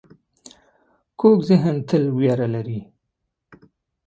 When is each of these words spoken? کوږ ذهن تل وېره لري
کوږ 1.19 1.37
ذهن 1.49 1.75
تل 1.89 2.03
وېره 2.17 2.47
لري 2.55 2.79